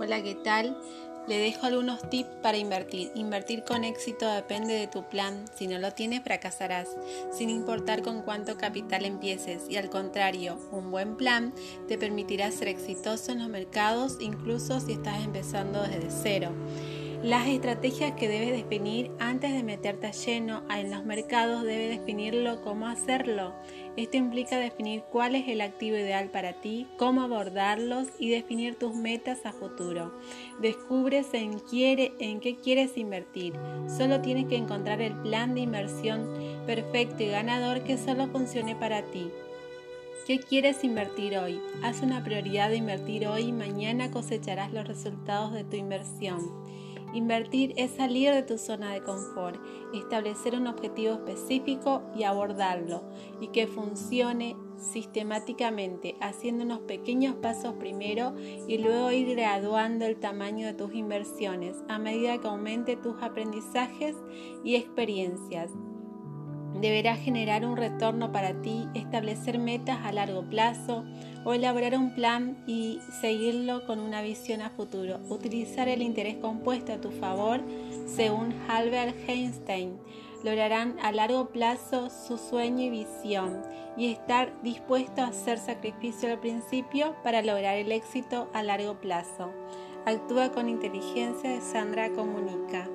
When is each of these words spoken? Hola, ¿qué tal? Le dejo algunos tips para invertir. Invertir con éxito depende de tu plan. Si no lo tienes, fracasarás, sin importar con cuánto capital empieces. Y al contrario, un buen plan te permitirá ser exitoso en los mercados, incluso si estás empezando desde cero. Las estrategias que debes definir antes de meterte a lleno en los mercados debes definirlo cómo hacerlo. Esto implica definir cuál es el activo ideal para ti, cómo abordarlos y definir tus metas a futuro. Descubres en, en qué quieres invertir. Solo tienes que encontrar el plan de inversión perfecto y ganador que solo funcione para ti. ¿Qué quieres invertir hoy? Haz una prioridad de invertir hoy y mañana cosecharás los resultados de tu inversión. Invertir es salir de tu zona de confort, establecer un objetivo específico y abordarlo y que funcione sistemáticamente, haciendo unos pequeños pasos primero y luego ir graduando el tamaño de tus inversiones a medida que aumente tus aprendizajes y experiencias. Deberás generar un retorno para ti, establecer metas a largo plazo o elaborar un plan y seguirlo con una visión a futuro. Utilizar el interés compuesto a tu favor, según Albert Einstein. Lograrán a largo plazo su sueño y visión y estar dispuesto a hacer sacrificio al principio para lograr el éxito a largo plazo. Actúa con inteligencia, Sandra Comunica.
Hola, 0.00 0.22
¿qué 0.22 0.36
tal? 0.36 0.78
Le 1.26 1.38
dejo 1.38 1.66
algunos 1.66 2.08
tips 2.08 2.30
para 2.40 2.56
invertir. 2.56 3.10
Invertir 3.16 3.64
con 3.64 3.82
éxito 3.82 4.30
depende 4.30 4.74
de 4.74 4.86
tu 4.86 5.02
plan. 5.02 5.44
Si 5.56 5.66
no 5.66 5.76
lo 5.80 5.90
tienes, 5.90 6.22
fracasarás, 6.22 6.86
sin 7.32 7.50
importar 7.50 8.02
con 8.02 8.22
cuánto 8.22 8.56
capital 8.56 9.04
empieces. 9.04 9.64
Y 9.68 9.76
al 9.76 9.90
contrario, 9.90 10.56
un 10.70 10.92
buen 10.92 11.16
plan 11.16 11.52
te 11.88 11.98
permitirá 11.98 12.52
ser 12.52 12.68
exitoso 12.68 13.32
en 13.32 13.40
los 13.40 13.48
mercados, 13.48 14.18
incluso 14.20 14.78
si 14.78 14.92
estás 14.92 15.24
empezando 15.24 15.82
desde 15.82 16.10
cero. 16.12 16.52
Las 17.22 17.48
estrategias 17.48 18.12
que 18.12 18.28
debes 18.28 18.52
definir 18.52 19.10
antes 19.18 19.52
de 19.52 19.64
meterte 19.64 20.06
a 20.06 20.12
lleno 20.12 20.62
en 20.70 20.92
los 20.92 21.04
mercados 21.04 21.64
debes 21.64 21.98
definirlo 21.98 22.62
cómo 22.62 22.86
hacerlo. 22.86 23.54
Esto 23.96 24.16
implica 24.16 24.56
definir 24.56 25.02
cuál 25.10 25.34
es 25.34 25.48
el 25.48 25.60
activo 25.60 25.96
ideal 25.96 26.30
para 26.30 26.60
ti, 26.60 26.86
cómo 26.96 27.22
abordarlos 27.22 28.06
y 28.20 28.30
definir 28.30 28.76
tus 28.76 28.94
metas 28.94 29.44
a 29.46 29.52
futuro. 29.52 30.12
Descubres 30.60 31.34
en, 31.34 31.60
en 31.72 32.38
qué 32.38 32.56
quieres 32.56 32.96
invertir. 32.96 33.54
Solo 33.88 34.20
tienes 34.20 34.46
que 34.46 34.56
encontrar 34.56 35.00
el 35.00 35.14
plan 35.14 35.56
de 35.56 35.62
inversión 35.62 36.28
perfecto 36.66 37.24
y 37.24 37.30
ganador 37.30 37.82
que 37.82 37.98
solo 37.98 38.28
funcione 38.28 38.76
para 38.76 39.02
ti. 39.02 39.28
¿Qué 40.24 40.38
quieres 40.38 40.84
invertir 40.84 41.36
hoy? 41.38 41.58
Haz 41.82 42.02
una 42.02 42.22
prioridad 42.22 42.68
de 42.68 42.76
invertir 42.76 43.26
hoy 43.26 43.44
y 43.44 43.52
mañana 43.52 44.10
cosecharás 44.10 44.72
los 44.72 44.86
resultados 44.86 45.52
de 45.52 45.64
tu 45.64 45.76
inversión. 45.76 46.38
Invertir 47.14 47.72
es 47.76 47.92
salir 47.92 48.32
de 48.32 48.42
tu 48.42 48.58
zona 48.58 48.92
de 48.92 49.02
confort, 49.02 49.60
establecer 49.94 50.54
un 50.54 50.66
objetivo 50.66 51.14
específico 51.14 52.02
y 52.14 52.24
abordarlo 52.24 53.02
y 53.40 53.48
que 53.48 53.66
funcione 53.66 54.56
sistemáticamente, 54.76 56.16
haciendo 56.20 56.64
unos 56.64 56.80
pequeños 56.80 57.34
pasos 57.36 57.74
primero 57.74 58.34
y 58.66 58.78
luego 58.78 59.10
ir 59.10 59.34
graduando 59.34 60.04
el 60.04 60.16
tamaño 60.16 60.66
de 60.66 60.74
tus 60.74 60.94
inversiones 60.94 61.76
a 61.88 61.98
medida 61.98 62.38
que 62.38 62.46
aumente 62.46 62.96
tus 62.96 63.20
aprendizajes 63.22 64.14
y 64.62 64.76
experiencias. 64.76 65.70
Deberás 66.74 67.18
generar 67.18 67.64
un 67.64 67.76
retorno 67.76 68.30
para 68.30 68.52
ti, 68.62 68.86
establecer 68.94 69.58
metas 69.58 69.98
a 70.04 70.12
largo 70.12 70.42
plazo 70.42 71.04
o 71.44 71.54
elaborar 71.54 71.96
un 71.96 72.14
plan 72.14 72.62
y 72.66 73.00
seguirlo 73.20 73.84
con 73.86 73.98
una 73.98 74.22
visión 74.22 74.60
a 74.60 74.70
futuro. 74.70 75.18
Utilizar 75.28 75.88
el 75.88 76.02
interés 76.02 76.36
compuesto 76.36 76.92
a 76.92 77.00
tu 77.00 77.10
favor, 77.10 77.60
según 78.06 78.54
Albert 78.68 79.16
Einstein. 79.28 79.98
Lograrán 80.44 80.96
a 81.02 81.10
largo 81.10 81.48
plazo 81.48 82.10
su 82.10 82.38
sueño 82.38 82.84
y 82.84 82.90
visión 82.90 83.60
y 83.96 84.12
estar 84.12 84.52
dispuesto 84.62 85.22
a 85.22 85.28
hacer 85.28 85.58
sacrificio 85.58 86.30
al 86.30 86.38
principio 86.38 87.16
para 87.24 87.42
lograr 87.42 87.76
el 87.76 87.90
éxito 87.90 88.48
a 88.52 88.62
largo 88.62 89.00
plazo. 89.00 89.50
Actúa 90.06 90.52
con 90.52 90.68
inteligencia, 90.68 91.60
Sandra 91.60 92.10
Comunica. 92.10 92.88